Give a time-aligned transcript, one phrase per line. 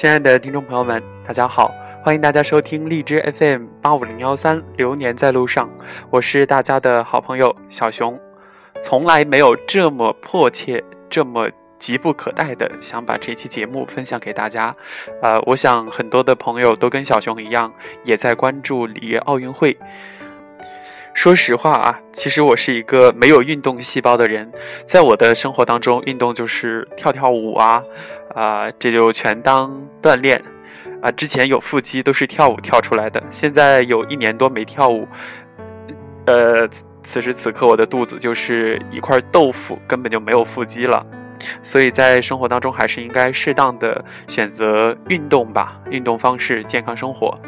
[0.00, 1.74] 亲爱的听众朋友们，大家好！
[2.02, 5.68] 欢迎大家收听荔枝 FM 八五零幺三《流年在路上》，
[6.08, 8.18] 我是大家的好朋友小熊。
[8.80, 14.74] 从来没有这么迫切、这么急不可待的想把这期节目分享给大家。
[15.20, 17.70] 呃，我想很多的朋友都跟小熊一样，
[18.02, 19.76] 也在关注里约奥运会。
[21.12, 24.50] 说实话啊，其实我是一个没有运动细胞的人，
[24.86, 27.82] 在我的生活当中，运动就是跳跳舞啊，
[28.34, 30.42] 啊，这就全当锻炼，
[31.02, 35.06] 啊，之前有腹肌都是跳舞跳出来的，现在有一年多没跳舞，
[36.26, 36.66] 呃，
[37.04, 41.04] 此时此刻我的肚子就是一块豆腐，根本就没有腹肌了，
[41.62, 47.38] 所以在生活当中还是应该适当的选择运动吧，运动方式，健康生活。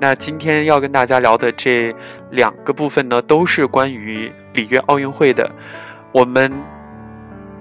[0.00, 1.94] 那今天要跟大家聊的这
[2.30, 5.50] 两个部分呢，都是关于里约奥运会的。
[6.12, 6.52] 我们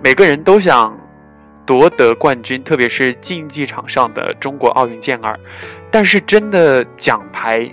[0.04, 0.96] 每个人都想
[1.66, 5.40] 夺得冠军，特别是竞技场上的中国奥运健儿。
[5.90, 7.68] 但是，真的奖牌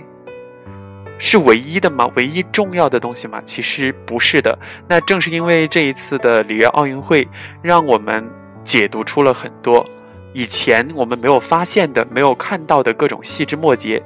[1.19, 2.09] 是唯一的吗？
[2.15, 3.39] 唯一重要的东西吗？
[3.45, 4.57] 其实不是的。
[4.87, 7.27] 那正是因为这一次的里约奥运会，
[7.61, 8.27] 让我们
[8.63, 9.85] 解读出了很多
[10.33, 14.01] 以前我们没有发现的、没有看到的各种细枝末节。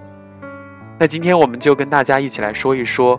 [1.02, 3.18] 那今天我们就跟大家一起来说一说，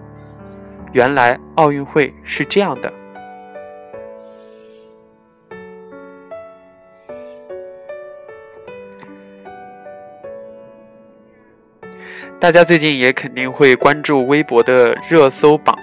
[0.92, 2.92] 原来奥运会是这样的。
[12.38, 15.74] 大家最近也肯定会关注微博的热搜榜。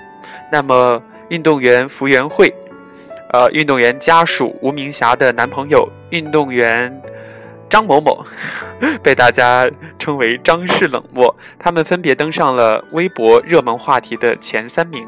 [0.51, 2.53] 那么，运动员福原慧，
[3.33, 7.01] 呃，运动员家属吴明霞的男朋友，运动员。
[7.69, 8.25] 张某某
[9.03, 15.07] 被大家称为“张氏冷漠”，他们分别登上了微博热门话题的前三名。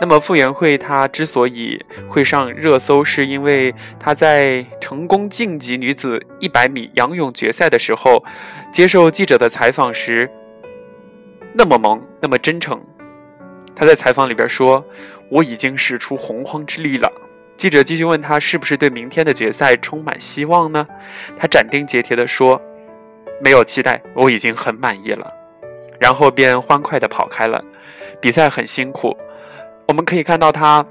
[0.00, 8.24] 那么傅园慧她之所以会上热搜，是因为她在成功晋级女子一百米仰泳决赛的时候，
[8.72, 10.28] 接受记者的采访时
[11.54, 12.82] 那么萌，那么真诚。
[13.76, 14.84] 她在采访里边说
[15.30, 17.12] ：“我已经使出洪荒之力了。”
[17.62, 20.84] 记者继续问他是不是对明天的决赛充满希望呢？
[21.38, 22.60] 他斩钉截铁地说
[23.40, 25.24] ：“没有期待，我已经很满意了。”
[26.00, 27.64] 然后便欢快地跑开了。
[28.20, 29.16] 比赛很辛苦，
[29.86, 30.84] 我们可以看到他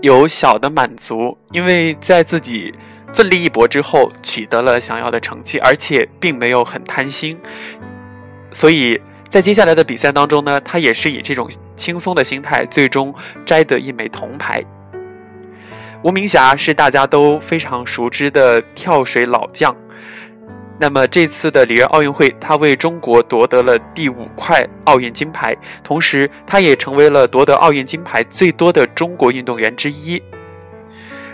[0.00, 2.74] 有小的满足，因为在自己
[3.12, 7.38] 奋力一搏之后取得了想要的成绩，而且并没有很贪心。
[8.50, 8.98] 所以
[9.28, 14.64] 在接下来的比赛当中呢，他也是以这种轻松的心态，最终摘得一枚铜牌。
[16.02, 19.76] 吴明霞是大家都非常熟知的跳水老将，
[20.78, 30.22] 那么这次的里约奥运会，她为中国夺得了第五块奥运金牌，同时她也成为了夺得奥运金牌最多的中国运动员之一。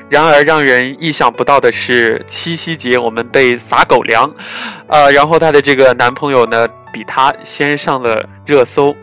[0.08, 4.28] 然而，让人意想不到的是，七夕节我们被撒狗粮，
[4.88, 8.94] 呃，然后她的这个男朋友呢，比她先上了热搜。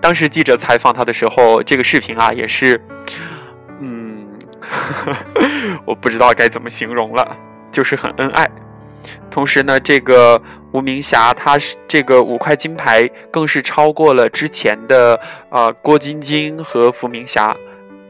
[0.00, 2.78] 当时记者采访她的时候，这个视频啊，也是。
[5.84, 7.36] 我不知道该怎么形容了，
[7.72, 8.48] 就是很恩爱。
[9.30, 10.40] 同时呢，这个
[10.72, 15.20] 吴明霞，她是这个五块金牌，更是超过了之前的
[15.50, 17.54] 呃郭晶晶和伏明霞，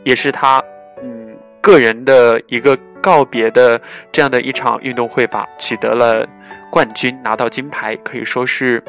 [0.05, 0.63] 也是她
[1.03, 6.27] 嗯个人的一个告别的这样的一场运动会吧，取得了
[6.71, 8.83] 冠军，拿到金牌，可以说是。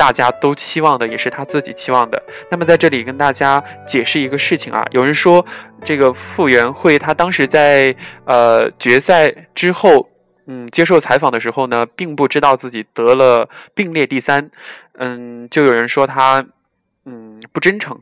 [0.00, 2.22] 大家都期望的，也是他自己期望的。
[2.50, 5.44] 那么在这里跟大家解释一个事情啊，有人说
[5.84, 7.94] 这个傅园慧她当时在
[8.24, 10.08] 呃决赛之后，
[10.46, 14.50] 嗯，接受采访的时候呢，并不知道自己得了并列第三，
[14.96, 16.42] 嗯，就有人说她
[17.04, 18.00] 嗯不真诚。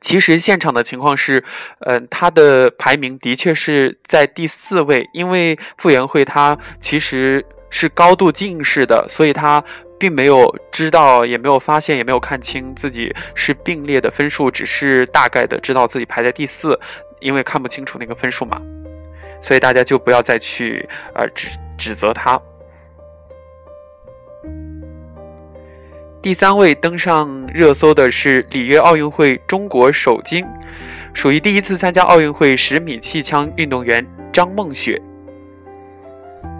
[0.00, 1.44] 其实现场的情况是，
[1.86, 9.62] 嗯，她的排名的确是在第四位，因为傅园慧她其实是高度近视的，所以他。
[9.98, 16.78] 并没有知道，也没有发现，也没有看清自己是并列的分数，只是大概的知道自己排在第四，
[17.18, 18.60] 因为看不清楚那个分数嘛，
[19.40, 21.48] 所以大家就不要再去呃指
[21.78, 22.38] 指责他。
[26.20, 30.44] 第三位登上热搜的是里约奥运会中国首金，
[31.14, 35.00] 属于第一次参加奥运会十米气枪运动员张梦雪。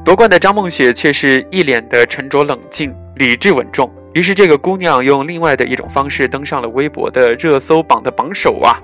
[0.07, 2.95] 夺冠的张梦雪却是一脸的沉着冷静。
[3.17, 8.79] 理智稳重，于是这个姑娘用另外的一种方式登上了微博的热搜榜的榜首啊！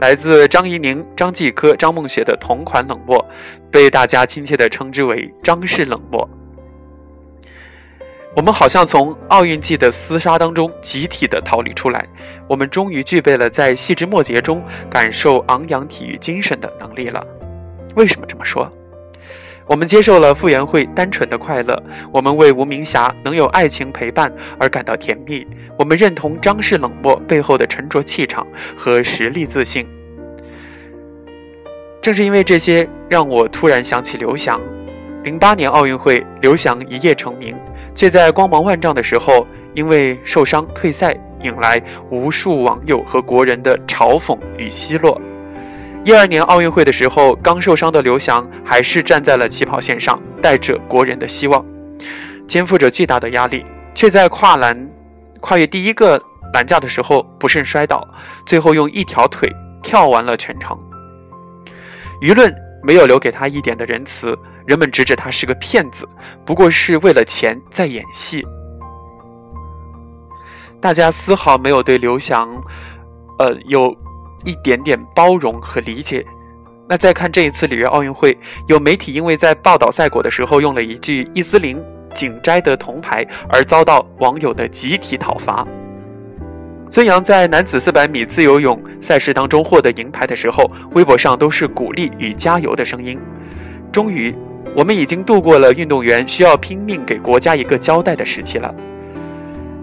[0.00, 3.24] 来自张怡宁、张继科、张梦雪的同款冷漠，
[3.70, 6.28] 被大家亲切地称之为“张氏冷漠”。
[8.34, 12.06] 我们好像从奥运季的厮杀当中集体的逃离出来，
[12.48, 14.60] 我们终于具备了在细枝末节中
[14.90, 17.24] 感受昂扬体育精神的能力了。
[17.94, 18.68] 为什么这么说？
[19.68, 21.82] 我们接受了傅园慧单纯的快乐，
[22.12, 25.44] 我们为吴明霞能有爱情陪伴而感到甜蜜，
[25.76, 28.46] 我们认同张氏冷漠背后的沉着气场
[28.76, 29.84] 和实力自信。
[32.00, 34.60] 正是因为这些，让我突然想起刘翔。
[35.24, 37.52] 零八年奥运会，刘翔一夜成名，
[37.92, 41.12] 却在光芒万丈的时候因为受伤退赛，
[41.42, 45.20] 引来无数网友和国人的嘲讽与奚落。
[46.06, 51.60] 一二年奥运会的时候，刚受伤的刘翔还是站在了起跑线上，带着国人的希望，
[52.46, 54.88] 肩负着巨大的压力，却在跨栏
[55.40, 56.22] 跨越第一个
[56.54, 58.06] 栏架的时候不慎摔倒，
[58.46, 59.50] 最后用一条腿
[59.82, 60.78] 跳完了全程。
[62.20, 62.54] 舆论
[62.84, 66.08] 没有留给他一点的仁慈，人们直指他是个骗子，
[66.44, 68.46] 不过是为了钱在演戏。
[70.80, 72.48] 大家丝毫没有对刘翔，
[73.40, 73.92] 呃，有
[74.44, 76.24] 一点点包容和理解。
[76.88, 78.36] 那再看这一次里约奥运会，
[78.68, 81.82] 有媒体因为在报道赛果的时候用了一句伊斯林
[82.14, 85.66] 紧摘的铜牌，而遭到网友的集体讨伐。
[86.88, 93.18] 孙杨在男子400米自由泳赛事当中获得银牌的时候，微博上都是鼓励与加油的声音。
[93.90, 94.32] 终于，
[94.72, 98.72] 我们已经度过了运动员需要拼命给国家一个交代的时期了。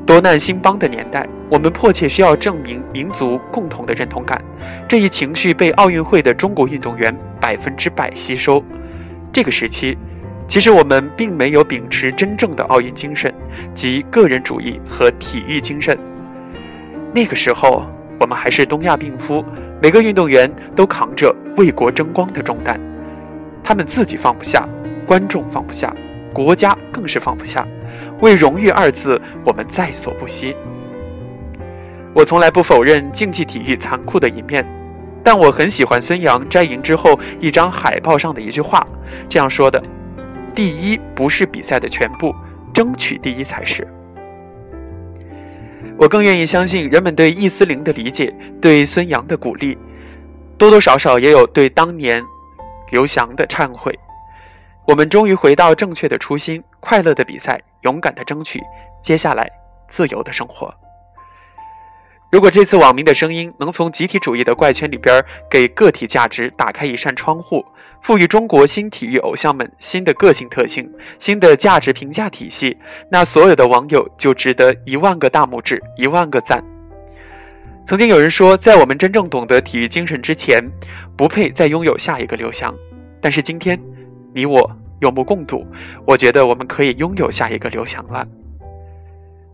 [0.05, 4.39] 多难兴邦的年代，我们迫切需要证明民族共同的认同感。
[4.87, 8.61] 这一情绪被奥运会的中国运动员百分之百吸收。
[9.31, 9.97] 这个时期，
[10.45, 13.33] 其实我们并没有秉持真正的奥运精神，
[13.73, 15.97] 即个人主义和体育精神。
[17.13, 17.85] 那个时候，
[18.19, 19.43] 我们还是东亚病夫，
[19.81, 22.77] 每个运动员都扛着为国争光的重担，
[23.63, 24.67] 他们自己放不下，
[25.05, 25.95] 观众放不下，
[26.33, 27.65] 国家更是放不下。
[28.23, 30.55] 为荣誉二字，我们在所不惜。
[32.13, 34.65] 我从来不否认竞技体育残酷的一面，
[35.21, 38.81] 但我很喜欢孙杨摘银之后一张海报上的一句话，
[39.27, 39.83] 这样说的
[40.55, 42.33] ：“第一不是比赛的全部，
[42.73, 43.85] 争取第一才是。”
[45.99, 49.77] 我更愿意相信，人们对易思玲的理解，对孙杨的鼓励，
[50.57, 52.23] 多多少少也有对当年
[52.91, 53.99] 刘翔的忏悔。
[54.85, 58.59] 我们终于回到正确的初心，快乐的比赛，勇敢的争取，
[59.01, 59.49] 接下来
[59.89, 60.73] 自由的生活。
[62.31, 67.65] 如果这次网民的声音能从集体主义的怪圈里边给个体价值打开一扇窗户。
[68.01, 72.77] 赋予中国新体育偶像们新的个性特性、新的价值评价体系，
[73.09, 76.61] 那所有的网友就值得一万个大拇指、一万个赞。
[77.85, 80.61] 曾经有人说，在我们真正懂得体育精神之前，
[81.15, 82.75] 不配再拥有下一个刘翔。
[83.21, 83.79] 但是今天，
[84.33, 84.69] 你我
[84.99, 85.65] 有目共睹，
[86.05, 88.27] 我觉得我们可以拥有下一个刘翔了。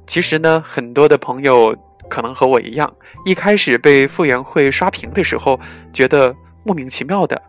[0.08, 1.76] 其实呢，很多的朋友
[2.10, 2.96] 可能和我一样，
[3.26, 5.60] 一开始被傅园慧刷屏的时候，
[5.94, 7.42] 觉得莫名其妙的。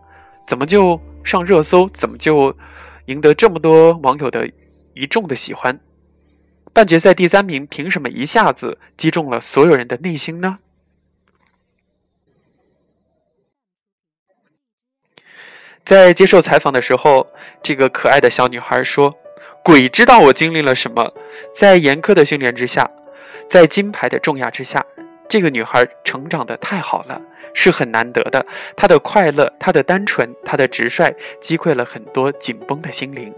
[0.47, 1.87] 怎么就上热搜？
[1.89, 2.55] 怎么就
[3.05, 4.49] 赢得这么多网友的
[4.93, 5.79] 一众的喜欢？
[6.73, 10.59] 半决赛第三名，凭什么一下子击中了所有人的内心呢？
[15.85, 17.27] 在接受采访的时候，
[17.61, 19.15] 这个可爱的小女孩说
[19.63, 21.13] ：“鬼知道我经历了什么，
[21.55, 22.89] 在严苛的训练之下，
[23.49, 24.85] 在金牌的重压之下，
[25.27, 27.21] 这个女孩成长的太好了。”
[27.53, 28.45] 是很难得的，
[28.77, 33.33] 她的快乐，她的单纯，她的直率，击溃了很多紧绷的心灵。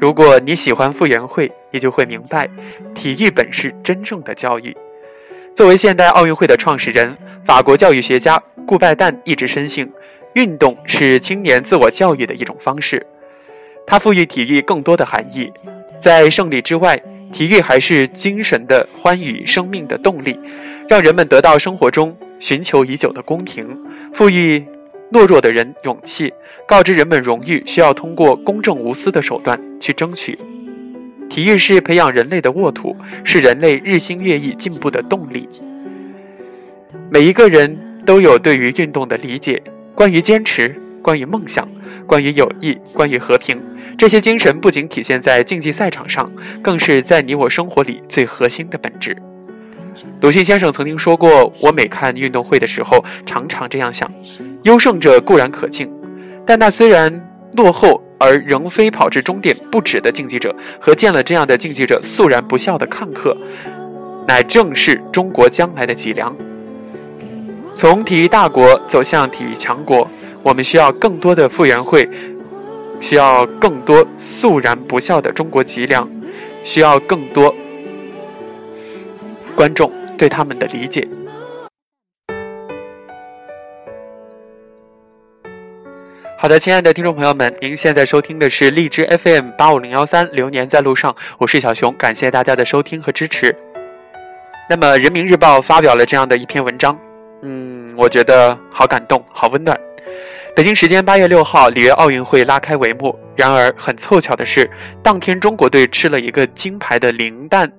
[0.00, 2.48] 如果你喜欢傅园慧，你就会明白，
[2.94, 4.74] 体育本是真正的教育。
[5.54, 7.14] 作为现代奥运会的创始人，
[7.46, 9.86] 法国教育学家顾拜旦一直深信，
[10.32, 13.06] 运动是青年自我教育的一种方式。
[13.86, 15.52] 他赋予体育更多的含义，
[16.00, 16.98] 在胜利之外，
[17.34, 20.38] 体育还是精神的欢愉、生命的动力。
[20.88, 23.66] 让人们得到生活中寻求已久的公平，
[24.14, 24.64] 赋予
[25.12, 26.32] 懦弱的人勇气，
[26.66, 30.36] 告知人们荣誉需要通过公正无私的手段去争取。
[31.32, 35.48] 体育是培养人类的沃土，是人类日新月异进步的动力。
[37.10, 37.74] 每一个人
[38.04, 39.62] 都有对于运动的理解，
[39.94, 41.66] 关于坚持，关于梦想，
[42.06, 43.58] 关于友谊，关于和平。
[43.96, 49.16] 这些精神不仅体现在竞技赛场上，更是在你我生活里最核心的本质。
[50.20, 54.06] 鲁迅先生曾经说过：“我每看运动会的时候，常常这样想：
[54.64, 55.90] 优胜者固然可敬，
[56.46, 63.36] 但那虽然落后而仍飞跑至终点不止的竞技者，和见了这样的竞技者肃然不笑的看客，
[64.28, 66.32] 乃正是中国将来的脊梁。
[67.74, 70.08] 从体育大国走向体育强国，
[70.40, 72.08] 我们需要更多的傅园慧，
[73.00, 76.08] 需要更多肃然不笑的中国脊梁，
[76.62, 77.52] 需要更多。”
[79.56, 81.08] 观众对他们的理解。
[86.42, 93.54] 好的，亲爱的听众朋友们，您现在收听的是荔枝 FM 八五零幺三《流年在路上》，我是小熊，感谢大家的收听和支持。
[94.68, 96.98] 那么，《人民日报》发表了这样的一篇文章，
[97.42, 99.78] 嗯，我觉得好感动，好温暖。
[100.56, 103.16] 北京时间八月六号，里约奥运会拉开帷幕。
[103.36, 104.68] 然而，很凑巧的是，
[105.00, 107.70] 当天中国队吃了一个金牌的零蛋。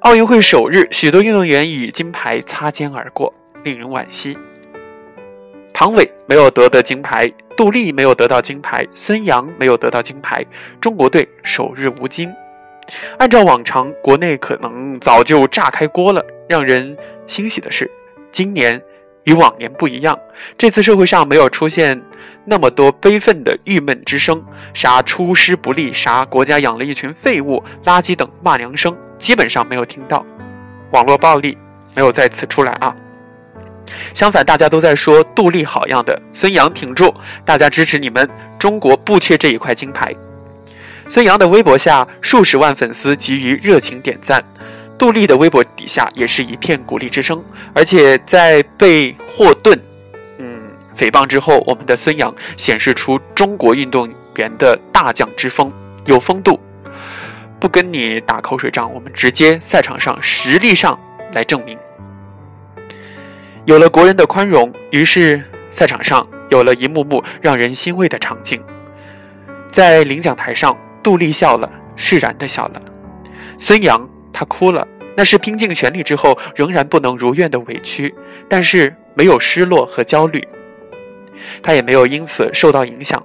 [0.00, 4.38] 奥运会首日，许多运动员与金牌擦肩而过，令人惋惜。
[5.80, 7.24] 唐伟没有得金牌，
[7.56, 10.44] 杜丽没有得到金牌，孙杨没有得到金牌，
[10.80, 12.28] 中国队首日无金。
[13.16, 16.20] 按照往常，国内可能早就炸开锅了。
[16.48, 16.96] 让人
[17.28, 17.88] 欣喜的是，
[18.32, 18.82] 今年
[19.22, 20.18] 与往年不一样，
[20.56, 22.02] 这次社会上没有出现
[22.44, 24.44] 那么多悲愤的郁闷之声，
[24.74, 30.26] 啥出师不利，啥国家养了一群废物、垃圾等骂娘声，基本上没有听到。
[30.90, 31.56] 网络暴力
[31.94, 32.96] 没有再次出来啊。
[34.14, 37.14] 相反，大家都在说杜丽好样的，孙杨挺住，
[37.44, 38.28] 大家支持你们，
[38.58, 40.14] 中国不缺这一块金牌。
[41.08, 44.44] 孙杨的微博下数十万粉丝给予热情点赞，
[44.98, 47.42] 杜丽的微博底下也是一片鼓励之声。
[47.72, 49.78] 而且在被霍顿，
[50.38, 50.60] 嗯，
[50.98, 55.72] 诽谤之后，我们的孙杨显示出中国运动员的大将之风，
[56.04, 56.60] 有风度，
[57.58, 60.98] 不跟你打口水仗，我们直接赛场上实力上
[61.32, 61.78] 来证明。
[63.68, 68.58] 有了国人的宽容，于是赛场上有了一幕幕让人欣慰的场景。
[69.70, 72.80] 在领奖台上，杜丽笑了，释然的笑了。
[73.58, 78.14] 孙杨他哭了，那是拼尽全力之后仍然不能如愿的委屈，
[78.48, 80.48] 但是没有失落和焦虑，
[81.62, 83.22] 他也没有因此受到影响。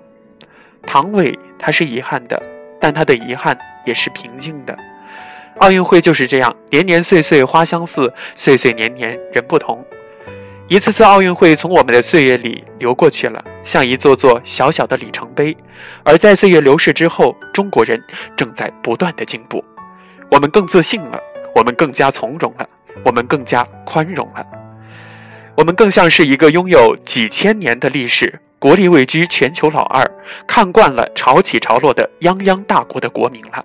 [0.85, 2.43] 唐伟他是遗憾的，
[2.81, 4.77] 但他的遗憾也是平静的。
[5.59, 9.81] 奥运会就是这样，年年岁岁花相似，岁岁年年人不同。
[10.73, 15.55] 一次次奥运会从我们的岁月里流过去了，像一座座小小的里程碑。
[16.03, 18.03] 而在岁月流逝之后，中国人
[18.35, 19.63] 正在不断的进步，
[20.31, 21.19] 我们更自信了，
[21.53, 22.67] 我们更加从容了，
[23.05, 24.43] 我们更加宽容了，
[25.55, 30.03] 我们更像是一个拥有几千年的历史、国力位居全球老二、
[30.47, 33.63] 看惯了潮起潮落的泱泱大国的国民了。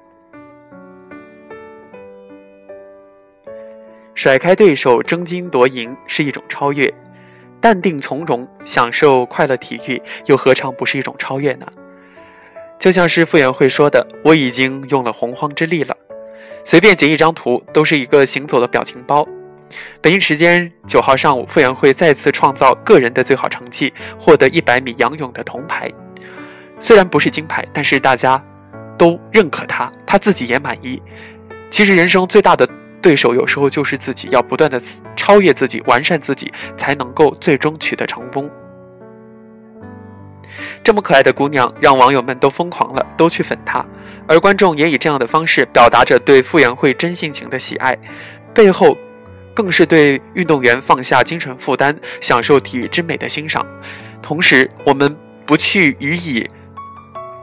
[4.18, 6.92] 甩开对手，争金夺银是一种超越；
[7.60, 11.66] 淡定从容，享受快乐体育，又何尝不是一种超越呢？
[12.80, 15.96] 就像是傅园慧说的：“我已经用了洪荒之力了。”
[16.66, 19.24] 随便截一张图，都是一个行走的表情包。
[20.00, 25.88] 北京时间九号上午，傅园慧再次创造个人的最好成绩，获得一百米仰泳的铜牌。
[26.80, 28.44] 虽然不是金牌，但是大家
[28.98, 31.00] 都认可他，他自己也满意。
[31.70, 32.68] 其实人生最大的。
[33.00, 34.80] 对手有时候就是自己，要不断的
[35.14, 38.50] 超越自己、完善自己，才能够最终取得成功。
[40.82, 43.84] 这么可爱的姑娘，让网友们都疯狂了，都去粉她，
[44.26, 47.96] 而观众也以这样的方式表达着对傅园慧真性情的喜爱，
[48.52, 48.96] 背后
[49.54, 53.64] 更是对运动员放下精神负担、享受体育之美的欣赏。
[54.20, 56.48] 同时，我们不去予以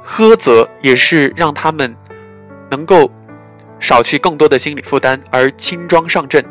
[0.06, 1.96] 苛责，也是让他们
[2.70, 3.10] 能够。
[3.86, 6.44] 少去更多的心理负担，而轻装上阵，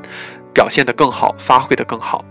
[0.54, 2.24] 表现得更好，发挥得更好。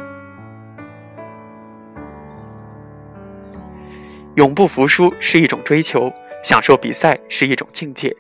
[4.36, 6.10] 永不服输是一种追求，
[6.42, 8.16] 享受比赛是一种境界。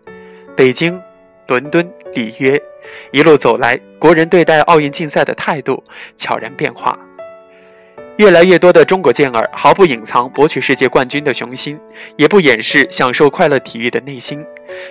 [0.57, 1.01] 北京、
[1.47, 2.61] 伦敦、里约，
[3.13, 5.81] 一路走来，国人对待奥运竞赛的态度
[6.17, 6.99] 悄然变化。
[8.17, 11.79] 越来越多的中国健儿毫不隐藏博取世界冠军的雄心，
[12.17, 14.45] 也不掩饰享受快乐体育的内心。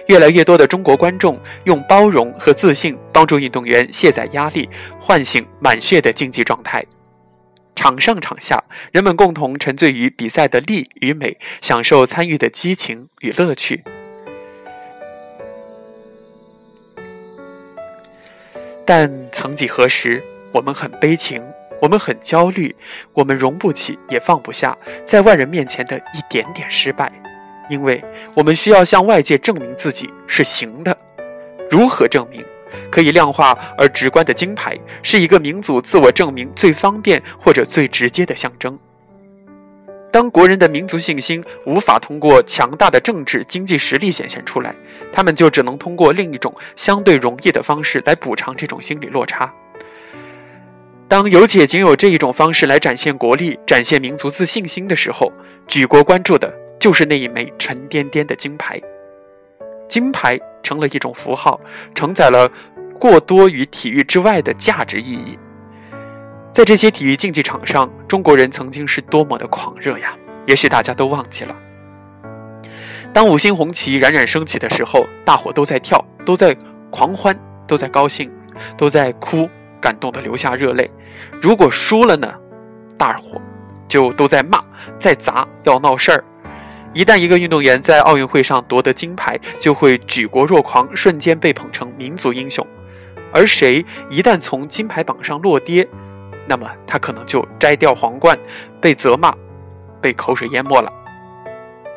[0.07, 4.69] 越来越多的中国观众用包容和自信帮助运动员卸载压力，
[5.01, 6.85] 唤醒满血的竞技状态。
[7.75, 13.83] 场上场下，人们共同沉醉于比赛的力与美，享受参与的激情与乐趣。
[18.85, 20.23] 但曾几何时，
[20.53, 21.43] 我们很悲情。
[21.81, 22.73] 我们很焦虑，
[23.13, 27.11] 我们容不起也放不下在外人面前的一点点失败，
[27.73, 30.95] 因为我们需要向外界证明自己是行的。
[31.71, 32.45] 如何证明？
[32.91, 38.79] 可以量化而直观的金牌，是一个民族自我证明最方便或者最直接的象征。
[40.11, 44.75] 当国人的民族信心无法通过强大的政治经济实力显现出来，
[45.11, 49.51] 他们就只能通过另一种相对容易的方式来补偿这种心理落差。
[51.09, 55.31] 当有且仅有这一种方式来展现国力、展现民族自信心的时候，
[55.67, 56.51] 举国关注的
[56.83, 58.81] 就是那一枚沉甸甸的金牌。
[59.89, 61.61] 金牌成了一种符号，
[61.95, 62.51] 承载了
[62.99, 65.39] 过多于体育之外的价值意义。
[66.53, 70.17] 在这些体育竞技场上，中国人曾经是多么的狂热呀！
[70.49, 71.55] 也许大家都忘记了。
[73.15, 76.57] 当五星红旗冉冉升起的时候，大伙都在跳，都在
[76.91, 78.29] 狂欢，都在高兴，
[78.77, 79.49] 都在哭，
[79.81, 80.91] 感动的流下热泪。
[81.41, 82.35] 如果输了呢？
[82.99, 83.41] 大伙
[83.87, 84.59] 就都在骂，
[84.99, 86.25] 在砸，要闹事儿。
[86.95, 92.67] 一旦一个运动员在奥运会上夺得金牌，就会举国若狂，瞬间被捧成民族英雄。
[93.33, 95.89] 而谁一旦从金牌榜上落跌，
[96.47, 98.39] 那么他可能就摘掉皇冠，
[98.81, 99.35] 被责骂，
[100.03, 100.93] 被口水淹没了。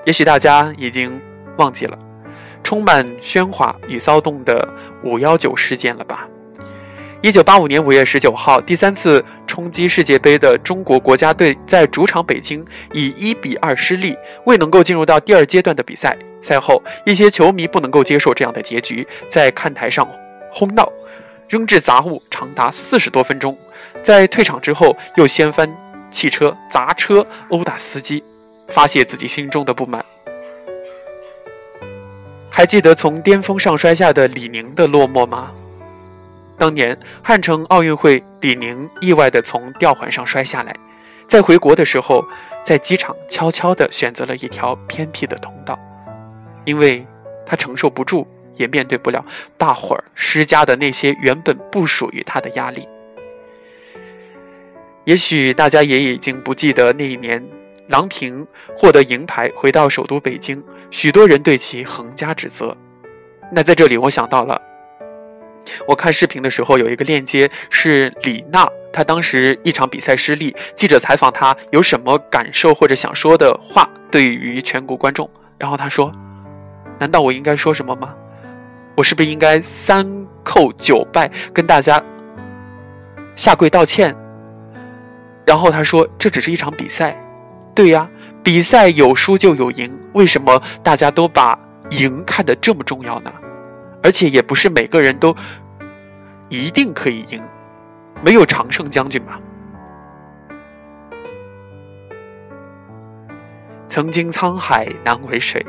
[0.05, 1.19] 也许大家已经
[1.57, 1.97] 忘记了
[2.63, 4.69] 充满喧哗与骚动的
[5.03, 6.27] 五幺九事件了吧？
[7.25, 12.63] 一九八五年五月十九号，第三次冲击世界杯的中国国家队在主场北京
[12.93, 14.15] 以一比二失利，
[14.45, 16.15] 未能够进入到第二阶段的比赛。
[16.43, 20.07] 赛后，一些球迷不能够接受这样的结局，在看台上
[20.51, 20.87] 哄闹，
[21.49, 23.57] 扔掷杂物长达四十多分钟。
[24.03, 25.67] 在退场之后，又掀翻
[26.11, 28.23] 汽车、砸车、殴打司机，
[28.67, 30.05] 发泄自己心中的不满。
[32.51, 35.49] 还记得从巅峰上摔下的李宁的落寞吗？
[36.57, 40.75] 当年汉城奥运会，李宁意外地从吊环上摔下来，
[41.27, 42.25] 在回国的时候，
[42.63, 45.77] 在机场悄悄地选择了一条偏僻的通道，
[46.63, 47.05] 因为
[47.45, 49.23] 他承受不住，也面对不了
[49.57, 52.87] 大伙儿施加的那些原本不属于他的压力。
[55.03, 57.45] 也许大家也已经不记得那一年，
[57.89, 58.47] 郎平
[58.77, 62.75] 获得银牌回到首都北京，许多人对其横加指责。
[63.51, 64.59] 那在这里，我想到了。
[65.87, 75.29] 我看视频的时候，有一个链接是李娜，她当时一场比赛失利，记者采访她有什么感受或者想说的话，对于全国观众。
[75.57, 76.11] 然后她说
[76.99, 78.13] ：“难道我应该说什么吗？
[78.95, 80.05] 我是不是应该三
[80.43, 82.01] 叩九拜跟大家
[83.35, 84.15] 下跪道歉？”
[85.45, 87.15] 然后她说：“这只是一场比赛，
[87.73, 88.09] 对呀，
[88.43, 91.57] 比赛有输就有赢，为什么大家都把
[91.91, 93.31] 赢看得这么重要呢？”
[94.03, 95.35] 而且也不是每个人都
[96.49, 97.41] 一定可以赢，
[98.23, 99.39] 没有常胜将军嘛。
[103.89, 105.65] 曾经沧海难为水，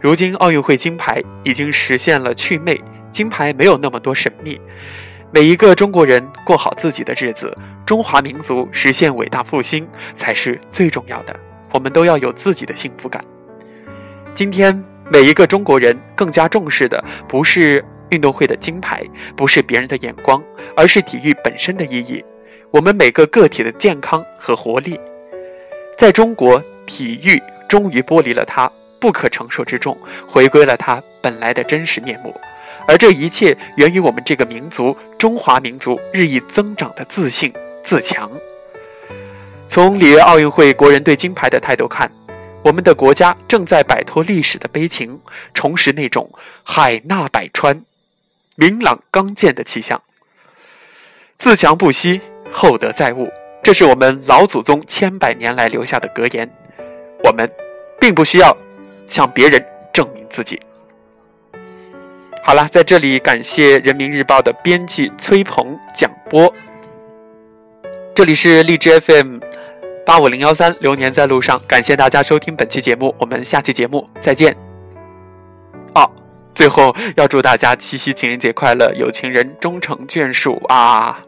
[0.00, 4.60] 如今奥运会金牌已经实现了祛魅，金牌没有那么多神秘。
[5.32, 11.34] 每一个中国人过好自己的日子，中华民族实现伟大复兴才是最重要的。
[11.72, 13.24] 我们都要有自己的幸福感。
[14.34, 14.84] 今天。
[15.08, 19.02] 每一个中国人更加重视的不是运动会的金牌，
[19.36, 20.42] 不是别人的眼光，
[20.76, 22.24] 而是体育本身的意义。
[22.70, 25.00] 我们每个个体的健康和活力，
[25.96, 32.34] 在中国，体育终于剥离了它不可承受之重，回归了它本来的真实面目。
[32.88, 38.30] 而这一切源于我们这个民族——中华民族日益增长的自信自强。
[39.68, 42.10] 从里约奥运会国人对金牌的态度看。
[42.62, 45.20] 我们的国家正在摆脱历史的悲情，
[45.54, 46.28] 重拾那种
[46.64, 47.80] 海纳百川、
[48.56, 50.02] 明朗刚健的气象。
[51.38, 53.30] 自强不息，厚德载物，
[53.62, 56.50] 这是我们老祖宗千百年来留下的格言。
[57.22, 57.50] 我们
[58.00, 58.56] 并不需要
[59.06, 60.60] 向别人证明自己。
[62.42, 66.52] 好了，在这里感谢人民日报的编辑崔鹏讲播。
[68.14, 69.38] 这里是荔枝 FM。
[70.06, 71.60] 八五零幺三，流年在路上。
[71.66, 74.65] 感谢大家收听本期节目，我们下期节目再见。
[76.56, 81.22] 最后要祝大家七夕情人节快乐，有情人终成眷属啊！